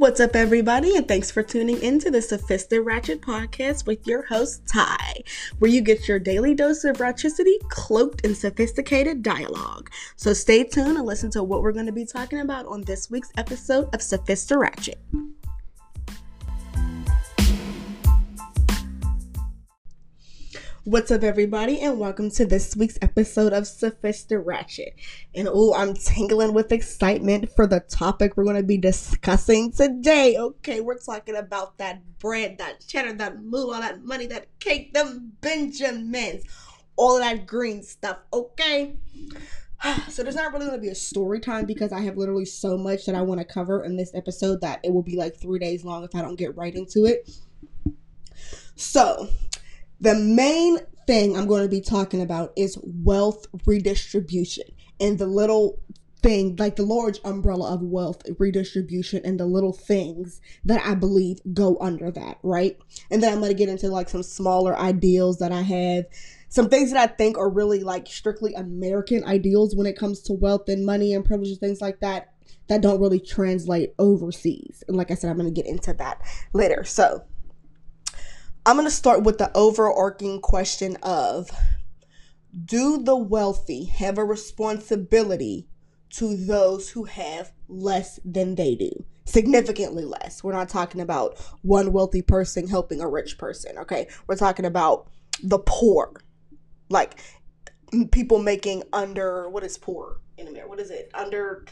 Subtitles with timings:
[0.00, 4.66] What's up, everybody, and thanks for tuning into the Sophistic Ratchet podcast with your host,
[4.66, 5.16] Ty,
[5.58, 9.90] where you get your daily dose of ratchicity cloaked in sophisticated dialogue.
[10.16, 13.10] So stay tuned and listen to what we're going to be talking about on this
[13.10, 14.98] week's episode of Sophistic Ratchet.
[20.90, 24.96] What's up, everybody, and welcome to this week's episode of Sophistic Ratchet.
[25.36, 30.36] And oh, I'm tingling with excitement for the topic we're going to be discussing today.
[30.36, 35.30] Okay, we're talking about that bread, that cheddar, that moolah, that money, that cake, them
[35.40, 36.42] Benjamins,
[36.96, 38.18] all of that green stuff.
[38.32, 38.96] Okay.
[40.08, 42.76] So there's not really going to be a story time because I have literally so
[42.76, 45.60] much that I want to cover in this episode that it will be like three
[45.60, 47.30] days long if I don't get right into it.
[48.74, 49.28] So
[50.00, 54.64] the main thing I'm going to be talking about is wealth redistribution
[55.00, 55.78] and the little
[56.22, 61.38] thing, like the large umbrella of wealth redistribution and the little things that I believe
[61.52, 62.78] go under that, right?
[63.10, 66.04] And then I'm going to get into like some smaller ideals that I have,
[66.48, 70.32] some things that I think are really like strictly American ideals when it comes to
[70.32, 72.32] wealth and money and privilege and things like that
[72.68, 74.84] that don't really translate overseas.
[74.86, 76.20] And like I said, I'm going to get into that
[76.52, 76.84] later.
[76.84, 77.24] So,
[78.70, 81.50] I'm going to start with the overarching question of
[82.66, 85.66] Do the wealthy have a responsibility
[86.10, 88.92] to those who have less than they do?
[89.24, 90.44] Significantly less.
[90.44, 94.06] We're not talking about one wealthy person helping a rich person, okay?
[94.28, 95.08] We're talking about
[95.42, 96.22] the poor.
[96.88, 97.18] Like
[98.12, 100.70] people making under, what is poor in America?
[100.70, 101.10] What is it?
[101.12, 101.66] Under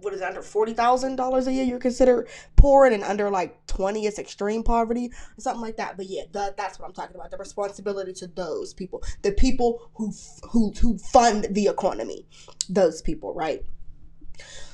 [0.00, 3.66] what is it, under forty thousand dollars a year you're considered poor and under like
[3.66, 5.96] twenty is extreme poverty or something like that.
[5.96, 7.30] But yeah, the, that's what I'm talking about.
[7.30, 10.12] The responsibility to those people, the people who
[10.50, 12.26] who who fund the economy,
[12.68, 13.64] those people, right?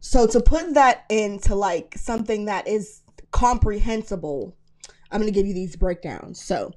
[0.00, 4.56] So to put that into like something that is comprehensible,
[5.10, 6.40] I'm going to give you these breakdowns.
[6.40, 6.72] So,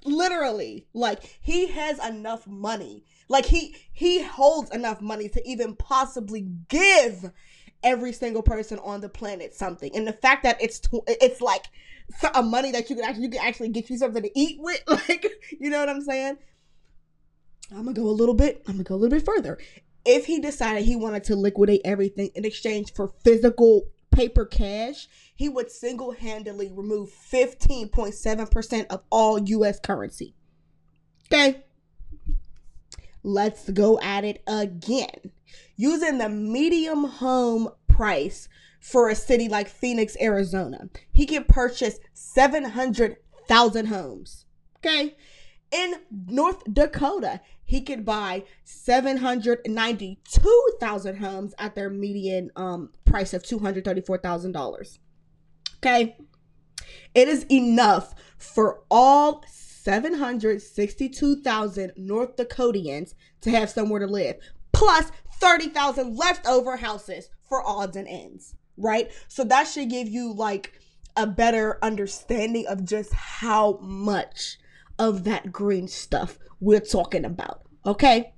[0.05, 3.05] Literally, like he has enough money.
[3.29, 7.31] Like he he holds enough money to even possibly give
[7.83, 9.95] every single person on the planet something.
[9.95, 11.65] And the fact that it's it's like
[12.35, 14.83] a money that you can actually you can actually get you something to eat with,
[14.89, 15.27] like
[15.59, 16.39] you know what I'm saying?
[17.73, 18.63] I'm gonna go a little bit.
[18.67, 19.59] I'm gonna go a little bit further.
[20.05, 23.83] If he decided he wanted to liquidate everything in exchange for physical
[24.19, 25.07] paper cash,
[25.37, 30.35] he would single handedly remove 15.7% of all US currency.
[31.27, 31.63] Okay.
[33.23, 35.31] Let's go at it again.
[35.77, 38.49] Using the medium home price
[38.81, 44.47] for a city like Phoenix, Arizona, he can purchase 700,000 homes.
[44.79, 45.15] Okay.
[45.71, 45.95] In
[46.27, 54.99] North Dakota, he could buy 792,000 homes at their median um, price of $234,000.
[55.77, 56.17] Okay?
[57.15, 64.37] It is enough for all 762,000 North Dakotians to have somewhere to live,
[64.73, 69.11] plus 30,000 leftover houses for odds and ends, right?
[69.29, 70.81] So that should give you like
[71.19, 74.57] a better understanding of just how much
[74.99, 77.63] of that green stuff we're talking about.
[77.87, 78.33] Okay?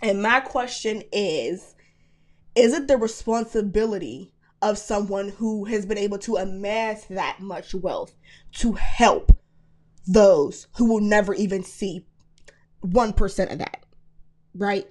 [0.00, 1.74] And my question is
[2.54, 8.14] Is it the responsibility of someone who has been able to amass that much wealth
[8.52, 9.36] to help
[10.06, 12.06] those who will never even see
[12.84, 13.84] 1% of that.
[14.54, 14.86] Right?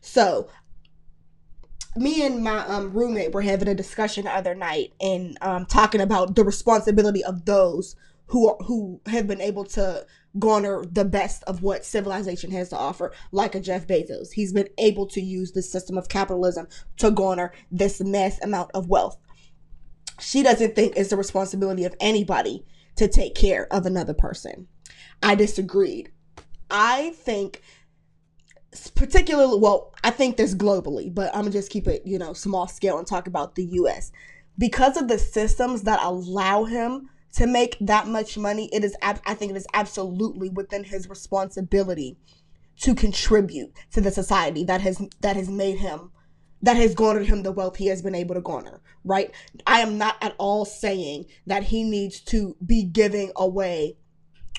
[0.00, 0.48] So,
[1.96, 6.00] me and my um, roommate were having a discussion the other night and um, talking
[6.00, 7.94] about the responsibility of those
[8.26, 10.04] who are, who have been able to
[10.38, 14.32] garner the best of what civilization has to offer, like a Jeff Bezos.
[14.32, 16.66] He's been able to use the system of capitalism
[16.98, 19.18] to garner this mass amount of wealth.
[20.20, 22.64] She doesn't think it's the responsibility of anybody
[22.96, 24.68] to take care of another person.
[25.22, 26.12] I disagreed.
[26.70, 27.62] I think
[28.94, 32.66] particularly well i think this globally but i'm gonna just keep it you know small
[32.66, 34.10] scale and talk about the us
[34.58, 39.12] because of the systems that allow him to make that much money it is i
[39.34, 42.16] think it is absolutely within his responsibility
[42.80, 46.10] to contribute to the society that has that has made him
[46.62, 49.32] that has garnered him the wealth he has been able to garner right?
[49.66, 53.98] I am not at all saying that he needs to be giving away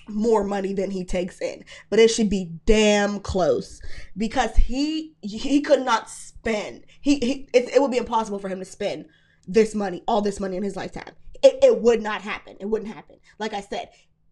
[0.07, 3.81] more money than he takes in but it should be damn close
[4.16, 8.60] because he he could not spend he, he it, it would be impossible for him
[8.60, 9.06] to spend
[9.48, 11.12] this money all this money in his lifetime
[11.45, 13.89] it, it would not happen it wouldn't happen like i said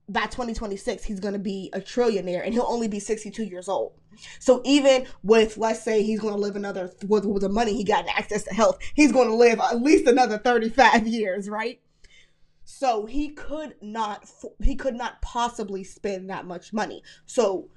[0.10, 3.94] by 2026 he's going to be a trillionaire and he'll only be 62 years old
[4.40, 7.86] so even with let's say he's going to live another with, with the money he
[7.86, 11.80] got and access to health he's going to live at least another 35 years right
[12.66, 14.30] so he could not
[14.62, 17.04] he could not possibly spend that much money.
[17.26, 17.70] So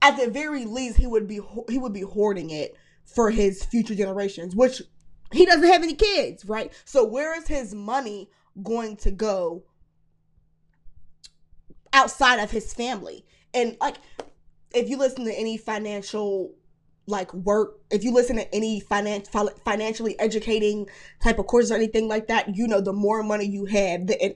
[0.00, 3.94] at the very least he would be he would be hoarding it for his future
[3.94, 4.82] generations, which
[5.32, 6.72] he doesn't have any kids, right?
[6.84, 8.30] So where is his money
[8.62, 9.64] going to go
[11.92, 13.24] outside of his family?
[13.54, 13.96] And like
[14.74, 16.54] if you listen to any financial
[17.06, 19.28] like work if you listen to any finance
[19.64, 20.88] financially educating
[21.20, 24.34] type of courses or anything like that you know the more money you have the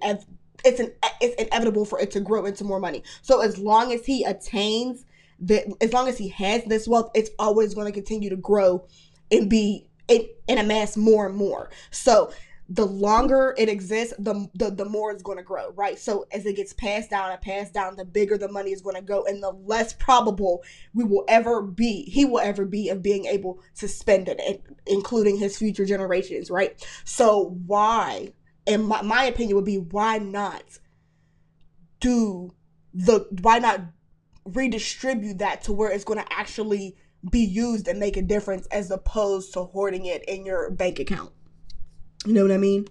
[0.65, 4.05] it's an it's inevitable for it to grow into more money so as long as
[4.05, 5.05] he attains
[5.39, 8.85] that as long as he has this wealth it's always going to continue to grow
[9.31, 12.33] and be and, and amass more and more so
[12.69, 15.99] the longer it exists, the the, the more it's going to grow, right?
[15.99, 18.97] So as it gets passed down and passed down, the bigger the money is going
[18.97, 23.03] to go, and the less probable we will ever be, he will ever be of
[23.03, 26.85] being able to spend it, including his future generations, right?
[27.05, 28.33] So why,
[28.67, 30.79] in my, my opinion, would be why not
[32.01, 32.53] do
[32.93, 33.81] the why not
[34.45, 36.97] redistribute that to where it's going to actually
[37.31, 41.33] be used and make a difference as opposed to hoarding it in your bank account.
[42.27, 42.87] You know what I mean?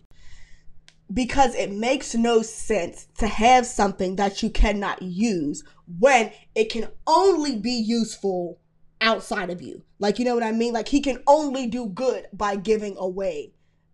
[1.13, 5.63] Because it makes no sense to have something that you cannot use
[5.99, 8.59] when it can only be useful
[9.01, 9.83] outside of you.
[9.99, 10.73] Like, you know what I mean?
[10.73, 13.53] Like, he can only do good by giving away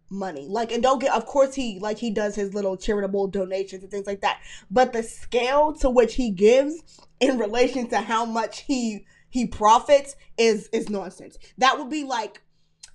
[0.09, 0.45] money.
[0.47, 3.91] Like, and don't get, of course, he, like, he does his little charitable donations and
[3.91, 4.39] things like that.
[4.69, 6.81] But the scale to which he gives
[7.19, 11.37] in relation to how much he, he profits is, is nonsense.
[11.57, 12.41] That would be like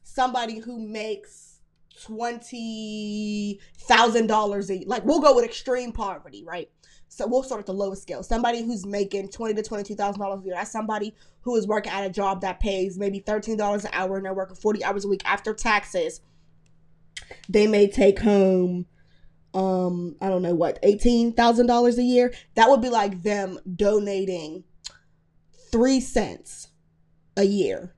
[0.05, 1.46] somebody who makes,
[2.03, 6.71] twenty thousand dollars a year, like we'll go with extreme poverty, right?
[7.09, 8.23] So we'll start at the lowest scale.
[8.23, 10.55] Somebody who's making twenty to twenty two thousand dollars a year.
[10.55, 14.17] That's somebody who is working at a job that pays maybe thirteen dollars an hour
[14.17, 16.21] and they're working forty hours a week after taxes.
[17.49, 18.87] They may take home
[19.55, 22.35] um I don't know what eighteen thousand dollars a year.
[22.55, 24.65] That would be like them donating
[25.73, 26.69] three cents
[27.37, 27.95] a year.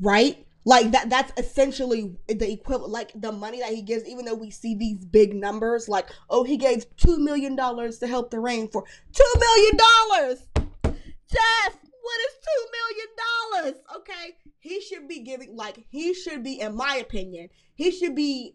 [0.00, 0.46] Right?
[0.70, 4.50] Like that that's essentially the equivalent like the money that he gives even though we
[4.50, 8.68] see these big numbers like oh he gave two million dollars to help the rain
[8.68, 10.46] for two million dollars!
[10.54, 13.82] Jeff what is two million dollars?
[13.96, 18.54] Okay he should be giving like he should be in my opinion he should be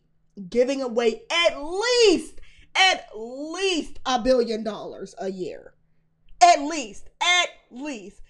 [0.49, 2.39] giving away at least
[2.75, 5.73] at least a billion dollars a year.
[6.41, 8.21] At least at least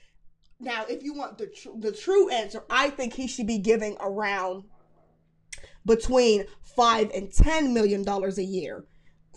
[0.59, 3.97] now, if you want the tr- the true answer, I think he should be giving
[3.99, 4.63] around
[5.85, 6.45] between
[6.75, 8.85] five and ten million dollars a year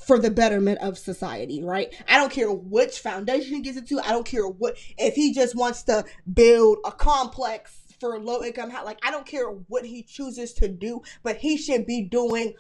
[0.06, 1.92] for the betterment of society, right?
[2.08, 4.00] I don't care which foundation he gives it to.
[4.00, 8.72] I don't care what if he just wants to build a complex for low income
[8.84, 12.54] like I don't care what he chooses to do, but he should be doing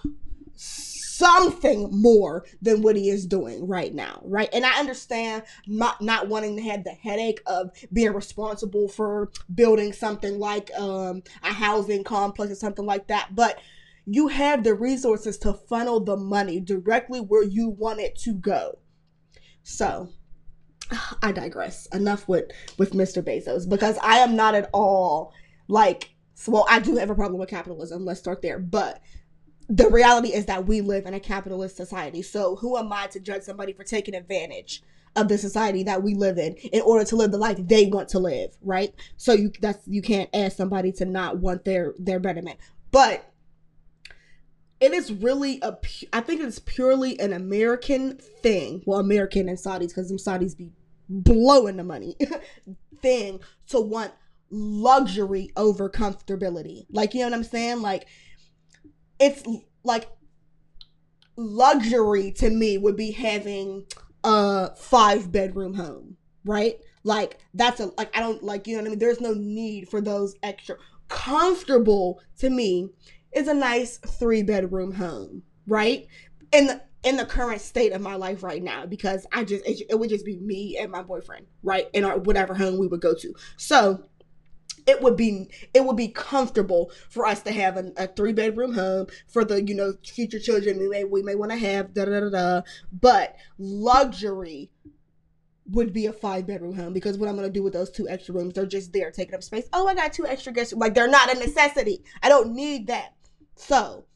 [0.58, 4.48] something more than what he is doing right now, right?
[4.52, 9.92] And I understand not not wanting to have the headache of being responsible for building
[9.92, 13.58] something like um, a housing complex or something like that, but
[14.06, 18.78] you have the resources to funnel the money directly where you want it to go.
[19.62, 20.08] So,
[21.22, 21.86] I digress.
[21.86, 23.22] Enough with with Mr.
[23.22, 25.32] Bezos because I am not at all
[25.68, 26.10] like
[26.46, 28.04] well, I do have a problem with capitalism.
[28.04, 29.02] Let's start there, but
[29.68, 32.22] the reality is that we live in a capitalist society.
[32.22, 34.82] So who am I to judge somebody for taking advantage
[35.14, 38.08] of the society that we live in in order to live the life they want
[38.10, 38.94] to live, right?
[39.16, 42.58] So you that's you can't ask somebody to not want their their betterment.
[42.90, 43.30] But
[44.80, 45.76] it is really a
[46.12, 48.82] I think it's purely an American thing.
[48.86, 50.70] Well, American and Saudis cuz them Saudis be
[51.08, 52.16] blowing the money
[53.02, 54.12] thing to want
[54.50, 56.86] luxury over comfortability.
[56.90, 57.82] Like you know what I'm saying?
[57.82, 58.06] Like
[59.18, 59.42] it's
[59.84, 60.08] like
[61.36, 63.84] luxury to me would be having
[64.24, 66.78] a five bedroom home, right?
[67.04, 68.98] Like that's a like I don't like you know what I mean.
[68.98, 70.76] There's no need for those extra.
[71.08, 72.90] Comfortable to me
[73.32, 76.06] is a nice three bedroom home, right?
[76.52, 79.82] In the in the current state of my life right now, because I just it,
[79.88, 81.88] it would just be me and my boyfriend, right?
[81.94, 83.34] In our whatever home we would go to.
[83.56, 84.04] So
[84.88, 88.74] it would be it would be comfortable for us to have a, a three bedroom
[88.74, 92.04] home for the you know future children we may we may want to have da
[92.04, 94.70] da da da but luxury
[95.70, 98.34] would be a five bedroom home because what I'm gonna do with those two extra
[98.34, 99.68] rooms, they're just there taking up space.
[99.72, 100.72] Oh, I got two extra guests.
[100.72, 102.02] Like they're not a necessity.
[102.22, 103.14] I don't need that.
[103.54, 104.06] So,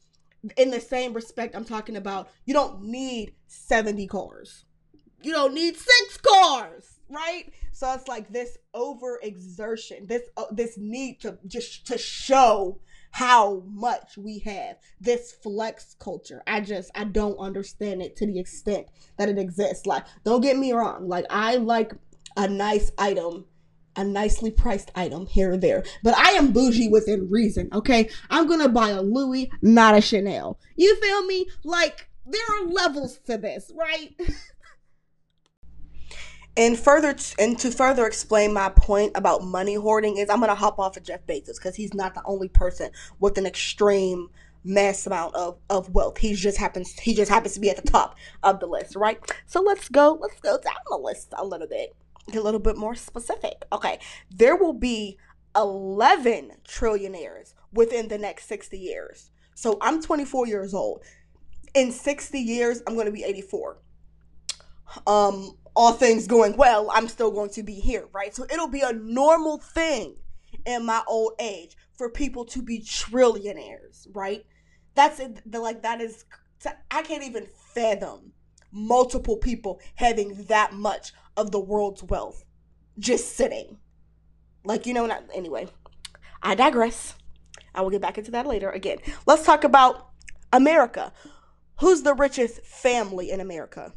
[0.57, 4.65] in the same respect, I'm talking about you don't need 70 cars.
[5.21, 7.45] You don't need six cars, right?
[7.71, 12.79] So it's like this overexertion, this uh, this need to just to show
[13.13, 16.41] how much we have this flex culture.
[16.47, 19.85] I just I don't understand it to the extent that it exists.
[19.85, 21.07] Like, don't get me wrong.
[21.07, 21.93] Like, I like
[22.35, 23.45] a nice item,
[23.95, 27.69] a nicely priced item here or there, but I am bougie within reason.
[27.71, 30.59] Okay, I'm gonna buy a Louis, not a Chanel.
[30.75, 31.47] You feel me?
[31.63, 34.15] Like, there are levels to this, right?
[36.55, 40.77] And further, and to further explain my point about money hoarding is, I'm gonna hop
[40.77, 44.29] off of Jeff Bezos because he's not the only person with an extreme
[44.63, 46.17] mass amount of, of wealth.
[46.17, 49.19] He just happens he just happens to be at the top of the list, right?
[49.45, 51.95] So let's go let's go down the list a little bit,
[52.33, 53.65] a little bit more specific.
[53.71, 55.17] Okay, there will be
[55.55, 59.31] 11 trillionaires within the next 60 years.
[59.55, 61.03] So I'm 24 years old.
[61.73, 63.77] In 60 years, I'm going to be 84.
[65.07, 68.35] Um, all things going well, I'm still going to be here, right?
[68.35, 70.15] So it'll be a normal thing
[70.65, 74.45] in my old age for people to be trillionaires, right?
[74.95, 75.41] That's it.
[75.51, 76.25] Like that is
[76.91, 78.33] I can't even fathom
[78.71, 82.45] multiple people having that much of the world's wealth
[82.99, 83.77] just sitting.
[84.63, 85.67] Like you know, not anyway.
[86.41, 87.15] I digress.
[87.75, 88.69] I will get back into that later.
[88.69, 90.09] Again, let's talk about
[90.51, 91.11] America.
[91.79, 93.93] Who's the richest family in America?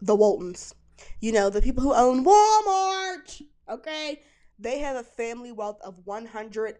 [0.00, 0.74] The Waltons.
[1.20, 3.42] You know, the people who own Walmart.
[3.68, 4.22] Okay?
[4.58, 6.76] They have a family wealth of 100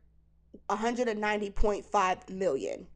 [0.68, 2.86] 190.5 million.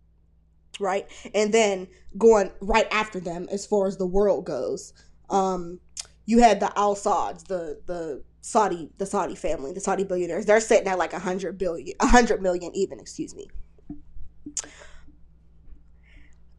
[0.81, 1.07] Right?
[1.35, 4.93] And then going right after them as far as the world goes.
[5.31, 5.81] Um
[6.27, 10.47] you had the Al Sauds, the the Saudi the Saudi family, the Saudi billionaires.
[10.47, 13.49] They're sitting at like a hundred billion, a hundred million even, excuse me.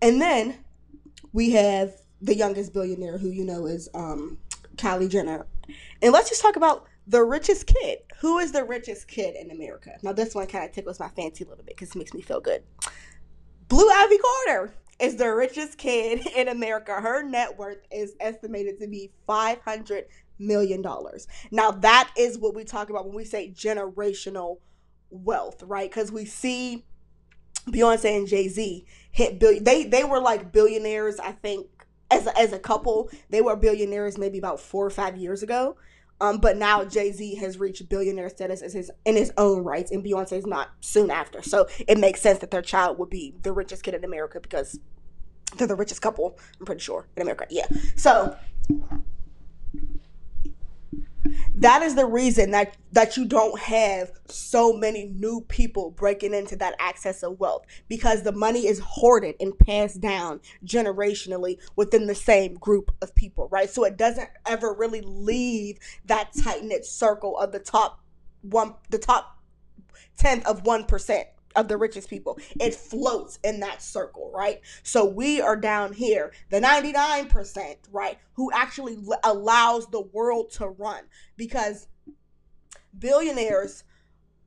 [0.01, 0.63] And then
[1.33, 1.93] we have
[2.25, 4.37] the youngest billionaire who you know is um
[4.75, 5.45] Kylie Jenner.
[6.01, 7.99] And let's just talk about the richest kid.
[8.19, 9.91] Who is the richest kid in America?
[10.01, 12.21] Now this one kind of tickles my fancy a little bit because it makes me
[12.21, 12.63] feel good.
[13.67, 16.93] Blue Ivy Carter is the richest kid in America.
[16.93, 20.05] Her net worth is estimated to be five hundred
[20.39, 21.27] million dollars.
[21.51, 24.57] Now that is what we talk about when we say generational
[25.11, 25.89] wealth, right?
[25.89, 26.85] Because we see
[27.67, 29.63] Beyonce and Jay Z hit billion.
[29.63, 31.67] They they were like billionaires, I think,
[32.11, 35.77] as a, as a couple, they were billionaires maybe about four or five years ago.
[36.21, 39.91] Um, but now Jay Z has reached billionaire status as his in his own rights,
[39.91, 41.41] and Beyonce is not soon after.
[41.41, 44.79] So it makes sense that their child would be the richest kid in America because
[45.57, 46.39] they're the richest couple.
[46.59, 47.47] I'm pretty sure in America.
[47.49, 47.67] Yeah.
[47.97, 48.37] So
[51.57, 56.55] that is the reason that that you don't have so many new people breaking into
[56.55, 62.15] that access of wealth because the money is hoarded and passed down generationally within the
[62.15, 63.69] same group of people right?
[63.69, 68.01] So it doesn't ever really leave that tight knit circle of the top
[68.41, 69.37] one the top
[70.17, 72.37] tenth of one percent of the richest people.
[72.59, 74.61] It floats in that circle, right?
[74.83, 81.03] So we are down here, the 99%, right, who actually allows the world to run
[81.37, 81.87] because
[82.97, 83.83] billionaires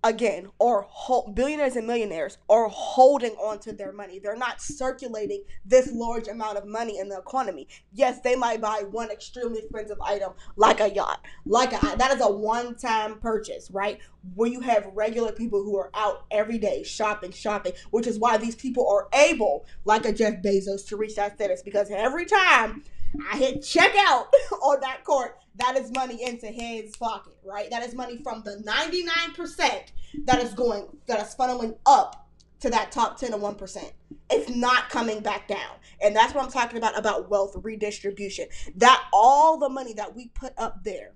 [0.05, 4.19] again or ho- billionaires and millionaires are holding on to their money.
[4.19, 7.69] They're not circulating this large amount of money in the economy.
[7.93, 12.21] Yes they might buy one extremely expensive item like a yacht like a, that is
[12.21, 13.99] a one-time purchase right?
[14.35, 18.37] Where you have regular people who are out every day shopping shopping which is why
[18.37, 22.83] these people are able like a jeff bezos to reach that status because every time
[23.31, 24.27] I hit checkout
[24.63, 25.33] on that card.
[25.57, 27.69] That is money into his pocket, right?
[27.71, 29.83] That is money from the 99%
[30.25, 32.29] that is going, that is funneling up
[32.61, 33.93] to that top 10 or 1%.
[34.31, 35.77] It's not coming back down.
[36.01, 38.49] And that's what I'm talking about about wealth redistribution.
[38.77, 41.15] That all the money that we put up there,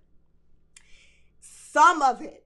[1.41, 2.42] some of it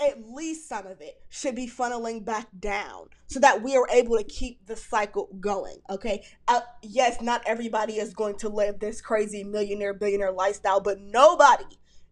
[0.00, 4.16] at least some of it should be funneling back down so that we are able
[4.16, 6.22] to keep the cycle going okay?
[6.48, 11.64] Uh, yes not everybody is going to live this crazy millionaire billionaire lifestyle but nobody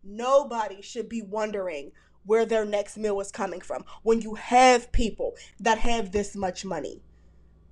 [0.03, 1.93] nobody should be wondering
[2.27, 3.85] where their next meal is coming from.
[4.03, 7.03] When you have people that have this much money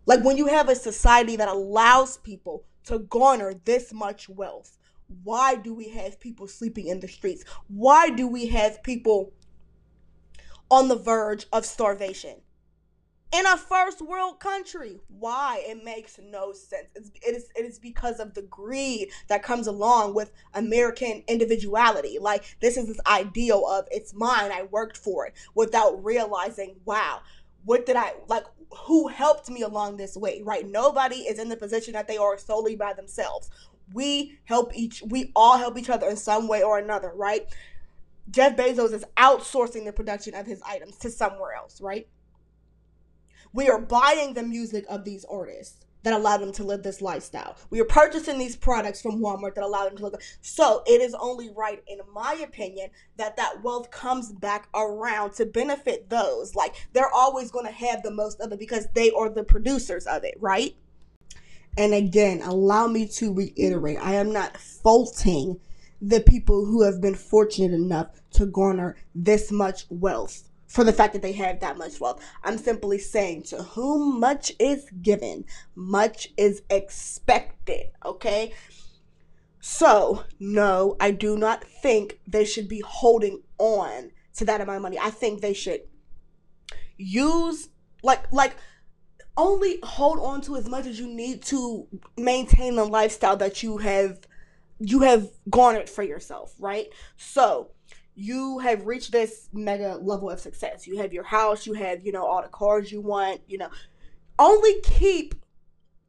[0.04, 4.76] like when you have a society that allows people to garner this much wealth
[5.25, 7.45] why do we have people sleeping in the streets?
[7.69, 9.33] Why do we have people
[10.72, 12.36] on the verge of starvation
[13.30, 15.00] in a first world country.
[15.08, 15.62] Why?
[15.66, 16.86] It makes no sense.
[16.94, 22.18] It's, it, is, it is because of the greed that comes along with American individuality.
[22.18, 27.20] Like, this is this ideal of it's mine, I worked for it, without realizing, wow,
[27.64, 30.66] what did I, like, who helped me along this way, right?
[30.66, 33.50] Nobody is in the position that they are solely by themselves.
[33.92, 37.46] We help each, we all help each other in some way or another, right?
[38.30, 42.06] Jeff Bezos is outsourcing the production of his items to somewhere else, right?
[43.52, 47.56] We are buying the music of these artists that allow them to live this lifestyle.
[47.70, 50.14] We are purchasing these products from Walmart that allow them to live.
[50.40, 55.46] So it is only right, in my opinion, that that wealth comes back around to
[55.46, 56.54] benefit those.
[56.54, 60.06] Like they're always going to have the most of it because they are the producers
[60.06, 60.74] of it, right?
[61.78, 65.58] And again, allow me to reiterate, I am not faulting
[66.02, 71.12] the people who have been fortunate enough to garner this much wealth for the fact
[71.12, 72.21] that they have that much wealth.
[72.42, 75.44] I'm simply saying to whom much is given,
[75.76, 77.87] much is expected.
[78.05, 78.53] Okay.
[79.61, 84.83] So, no, I do not think they should be holding on to that amount of
[84.83, 84.98] money.
[84.98, 85.83] I think they should
[86.96, 87.68] use,
[88.03, 88.57] like, like,
[89.37, 93.79] only hold on to as much as you need to maintain the lifestyle that you
[93.79, 94.26] have
[94.85, 96.88] you have garnered for yourself, right?
[97.16, 97.71] So
[98.14, 100.87] you have reached this mega level of success.
[100.87, 103.68] You have your house, you have, you know, all the cars you want, you know.
[104.38, 105.37] Only keep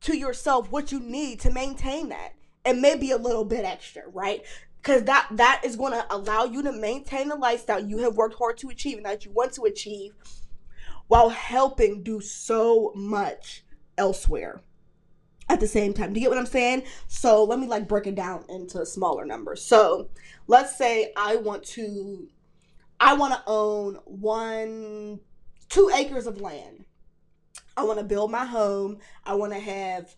[0.02, 2.34] to yourself what you need to maintain that
[2.66, 4.42] and maybe a little bit extra, right?
[4.82, 8.38] Because that that is going to allow you to maintain the lifestyle you have worked
[8.38, 10.14] hard to achieve and that you want to achieve
[11.08, 13.64] while helping do so much
[13.98, 14.62] elsewhere
[15.50, 16.14] at the same time.
[16.14, 16.84] Do you get what I'm saying?
[17.08, 19.64] So let me like break it down into smaller numbers.
[19.64, 20.10] So
[20.48, 22.28] let's say I want to
[23.00, 25.20] I want to own one
[25.70, 26.86] two acres of land.
[27.76, 29.00] I want to build my home.
[29.26, 30.16] I want to have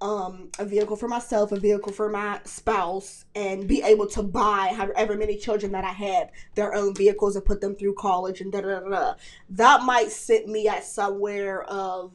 [0.00, 4.72] um, a vehicle for myself, a vehicle for my spouse, and be able to buy
[4.76, 8.52] however many children that I have their own vehicles and put them through college and
[8.52, 8.88] da da da.
[8.88, 9.14] da.
[9.50, 12.12] That might sit me at somewhere of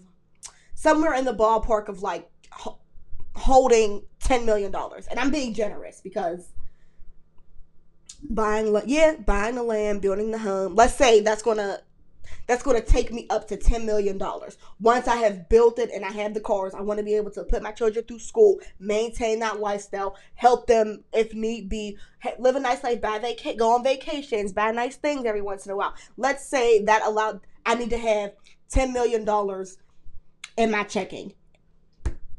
[0.76, 2.30] somewhere in the ballpark of like
[3.44, 4.74] holding $10 million.
[5.12, 6.48] And I'm being generous because
[8.30, 11.82] buying, yeah, buying the land, building the home, let's say that's going to
[12.48, 14.22] that's going to take me up to $10 million.
[14.80, 17.32] Once I have built it and I have the cars, I want to be able
[17.32, 21.98] to put my children through school, maintain that lifestyle, help them if need be,
[22.40, 25.72] live a nice life, buy vac- go on vacations, buy nice things every once in
[25.72, 25.94] a while.
[26.18, 28.34] Let's say that allowed, I need to have
[28.74, 29.26] $10 million
[30.58, 31.34] in my checking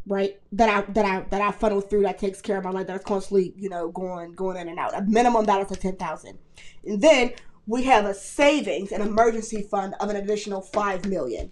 [0.06, 2.86] right that i that i that i funnel through that takes care of my life
[2.86, 4.96] that's constantly you know going going in and out.
[4.96, 6.38] A minimum balance of 10000
[6.84, 7.32] and then
[7.66, 11.50] we have a savings an emergency fund of an additional 5 million.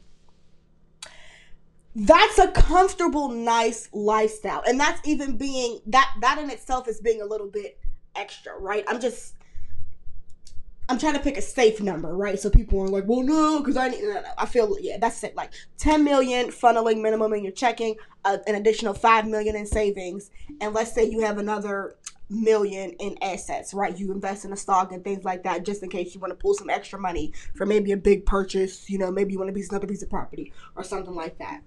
[1.94, 4.62] That's a comfortable nice lifestyle.
[4.66, 7.78] And that's even being that that in itself is being a little bit
[8.14, 8.84] extra right?
[8.86, 9.34] I'm just
[10.92, 12.38] I'm trying to pick a safe number, right?
[12.38, 14.02] So people are like, well, no, because I need.
[14.02, 15.34] No, no, I feel yeah, that's it.
[15.34, 20.30] Like 10 million funneling minimum in your checking, uh, an additional five million in savings,
[20.60, 21.96] and let's say you have another
[22.28, 23.98] million in assets, right?
[23.98, 26.36] You invest in a stock and things like that, just in case you want to
[26.36, 28.90] pull some extra money for maybe a big purchase.
[28.90, 31.62] You know, maybe you want to be another piece of property or something like that.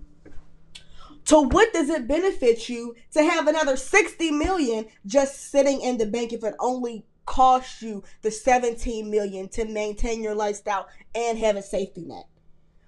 [1.23, 6.05] So what does it benefit you to have another 60 million just sitting in the
[6.05, 11.55] bank if it only cost you the 17 million to maintain your lifestyle and have
[11.55, 12.25] a safety net.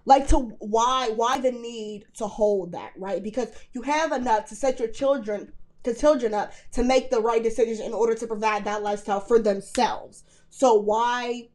[0.06, 3.22] Like to why why the need to hold that right?
[3.22, 5.52] Because you have enough to set your children
[5.84, 9.40] to children up to make the right decisions in order to provide that lifestyle for
[9.40, 10.24] themselves.
[10.50, 11.50] So why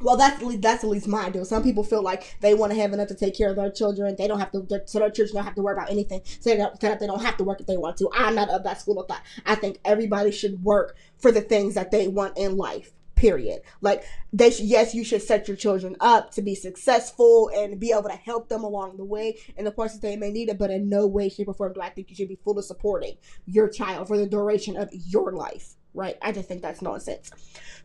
[0.00, 1.44] well, that's at least, that's at least my deal.
[1.44, 4.14] Some people feel like they want to have enough to take care of their children.
[4.16, 6.20] They don't have to, so their children don't have to worry about anything.
[6.40, 8.10] So they don't, they don't have to work if they want to.
[8.12, 9.22] I'm not of that school of thought.
[9.46, 12.92] I think everybody should work for the things that they want in life.
[13.14, 13.62] Period.
[13.80, 14.04] Like
[14.34, 18.16] they, yes, you should set your children up to be successful and be able to
[18.16, 20.58] help them along the way in the places they may need it.
[20.58, 23.16] But in no way, shape, or form do I think you should be fully supporting
[23.46, 26.16] your child for the duration of your life right?
[26.22, 27.30] I just think that's nonsense.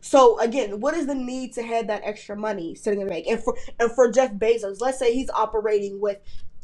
[0.00, 3.26] So again, what is the need to have that extra money sitting in the bank?
[3.28, 6.18] And for and for Jeff Bezos, let's say he's operating with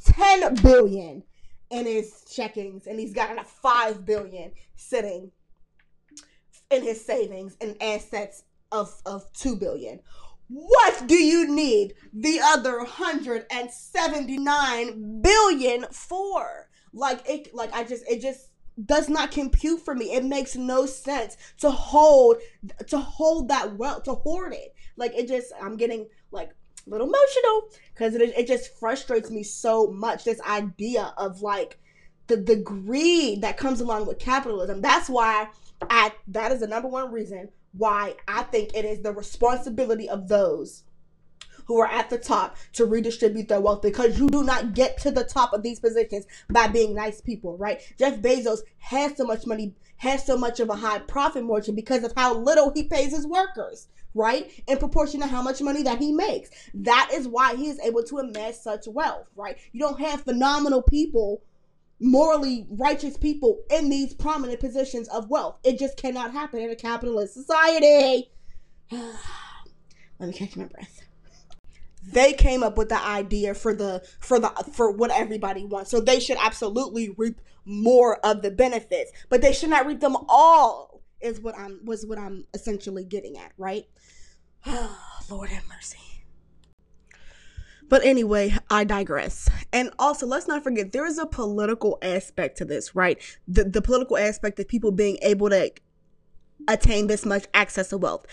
[0.04, 1.22] 10 billion
[1.70, 5.30] in his checkings and he's got a 5 billion sitting
[6.70, 10.00] in his savings and assets of of 2 billion.
[10.48, 16.68] What do you need the other 179 billion for?
[16.92, 18.48] Like it like I just it just
[18.84, 20.12] does not compute for me.
[20.12, 22.36] It makes no sense to hold
[22.86, 24.74] to hold that wealth to hoard it.
[24.96, 26.50] Like it just I'm getting like
[26.86, 30.24] a little emotional because it it just frustrates me so much.
[30.24, 31.78] This idea of like
[32.28, 34.80] the the greed that comes along with capitalism.
[34.80, 35.48] That's why
[35.88, 40.28] I that is the number one reason why I think it is the responsibility of
[40.28, 40.84] those
[41.68, 45.10] who are at the top to redistribute their wealth because you do not get to
[45.10, 47.80] the top of these positions by being nice people, right?
[47.98, 52.02] Jeff Bezos has so much money, has so much of a high profit margin because
[52.02, 54.50] of how little he pays his workers right?
[54.66, 56.48] In proportion to how much money that he makes.
[56.74, 59.58] That is why he is able to amass such wealth, right?
[59.70, 61.42] You don't have phenomenal people,
[62.00, 65.58] morally righteous people in these prominent positions of wealth.
[65.62, 68.30] It just cannot happen in a capitalist society.
[68.90, 69.10] Let
[70.20, 71.07] me catch my breath
[72.12, 76.00] they came up with the idea for the for the for what everybody wants so
[76.00, 81.02] they should absolutely reap more of the benefits but they should not reap them all
[81.20, 83.86] is what i'm was what i'm essentially getting at right
[85.30, 85.98] lord have mercy
[87.88, 89.48] but anyway, I digress.
[89.72, 93.18] And also, let's not forget there is a political aspect to this, right?
[93.46, 95.70] The the political aspect of people being able to
[96.66, 98.26] attain this much access to wealth.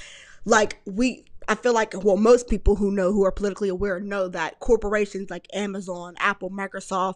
[0.43, 4.27] Like we I feel like, well, most people who know, who are politically aware, know
[4.29, 7.15] that corporations like Amazon, Apple, Microsoft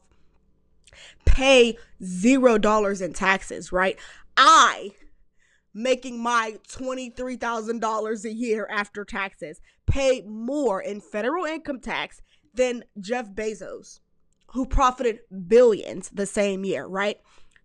[1.25, 3.97] pay zero dollars in taxes, right?
[4.37, 4.91] I,
[5.73, 12.21] making my $23,000 a year after taxes, pay more in federal income tax
[12.53, 13.99] than Jeff Bezos,
[14.47, 17.19] who profited billions the same year, right?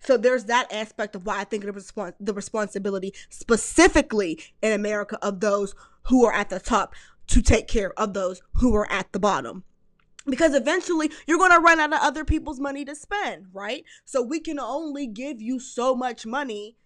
[0.04, 5.18] So there's that aspect of why I think the, respons- the responsibility specifically in America
[5.22, 6.94] of those who are at the top
[7.28, 9.64] to take care of those who are at the bottom.
[10.26, 13.84] Because eventually you're going to run out of other people's money to spend, right?
[14.04, 16.76] So we can only give you so much money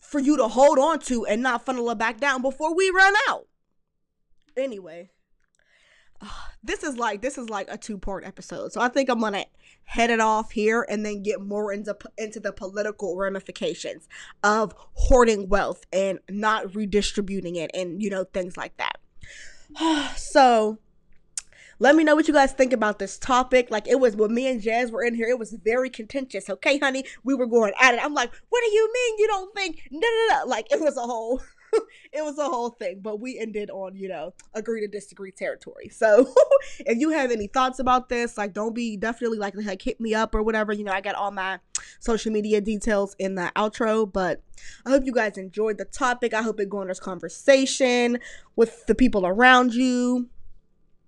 [0.00, 3.14] for you to hold on to and not funnel it back down before we run
[3.28, 3.46] out.
[4.56, 5.10] Anyway,
[6.62, 8.72] this is like this is like a two part episode.
[8.72, 9.44] So I think I'm gonna
[9.86, 14.08] head it off here and then get more into into the political ramifications
[14.42, 18.98] of hoarding wealth and not redistributing it and you know things like that.
[20.16, 20.78] so
[21.78, 23.70] let me know what you guys think about this topic.
[23.70, 26.48] Like it was when me and Jazz were in here, it was very contentious.
[26.48, 28.04] Okay, honey, we were going at it.
[28.04, 29.82] I'm like, what do you mean you don't think?
[29.90, 30.46] No, no, no.
[30.46, 31.40] Like it was a whole
[32.12, 35.88] it was a whole thing, but we ended on, you know, agree to disagree territory.
[35.88, 36.32] So
[36.80, 40.14] if you have any thoughts about this, like don't be definitely like like hit me
[40.14, 40.72] up or whatever.
[40.72, 41.58] You know, I got all my
[42.00, 44.42] social media details in the outro, but
[44.84, 46.34] I hope you guys enjoyed the topic.
[46.34, 48.18] I hope it garners conversation
[48.54, 50.28] with the people around you.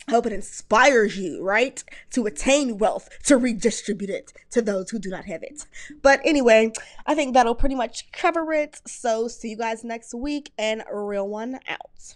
[0.09, 1.85] I hope it inspires you, right?
[2.13, 5.67] To attain wealth, to redistribute it to those who do not have it.
[6.01, 6.73] But anyway,
[7.05, 8.81] I think that'll pretty much cover it.
[8.87, 12.15] So, see you guys next week and real one out.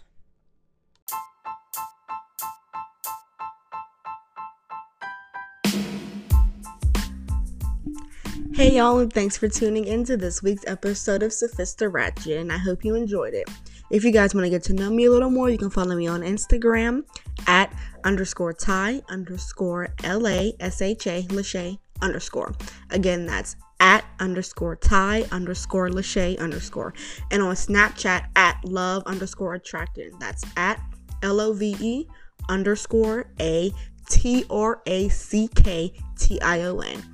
[8.55, 12.59] Hey y'all, and thanks for tuning into this week's episode of Sophista Ratchet, and I
[12.59, 13.51] hope you enjoyed it.
[13.91, 15.95] If you guys want to get to know me a little more, you can follow
[15.95, 17.05] me on Instagram
[17.47, 17.72] at
[18.05, 22.55] underscore Ty underscore L A S H A Lasha underscore.
[22.91, 26.95] Again, that's at underscore Ty underscore Lasha underscore.
[27.31, 30.15] And on Snapchat at love underscore attracted.
[30.21, 30.81] That's at
[31.23, 32.09] L O V E
[32.49, 33.73] underscore A
[34.09, 37.12] T R A C K T I O N.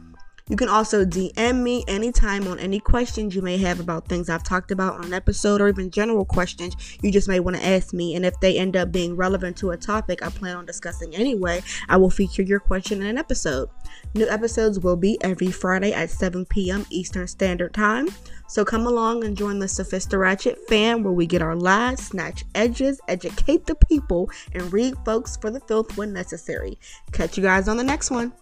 [0.48, 4.42] You can also DM me anytime on any questions you may have about things I've
[4.42, 7.92] talked about on an episode or even general questions you just may want to ask
[7.92, 8.14] me.
[8.14, 11.62] And if they end up being relevant to a topic I plan on discussing anyway,
[11.88, 13.68] I will feature your question in an episode.
[14.14, 16.86] New episodes will be every Friday at 7 p.m.
[16.90, 18.08] Eastern Standard Time.
[18.46, 22.44] So come along and join the Sophista Ratchet fam where we get our lies, snatch
[22.54, 26.78] edges, educate the people, and read folks for the filth when necessary.
[27.12, 28.32] Catch you guys on the next one.